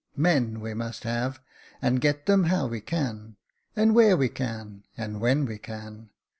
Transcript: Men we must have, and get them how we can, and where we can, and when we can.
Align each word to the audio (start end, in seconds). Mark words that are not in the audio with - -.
Men 0.17 0.61
we 0.61 0.73
must 0.73 1.03
have, 1.03 1.39
and 1.79 2.01
get 2.01 2.25
them 2.25 2.45
how 2.45 2.65
we 2.65 2.81
can, 2.81 3.35
and 3.75 3.93
where 3.93 4.17
we 4.17 4.29
can, 4.29 4.83
and 4.97 5.21
when 5.21 5.45
we 5.45 5.59
can. 5.59 6.09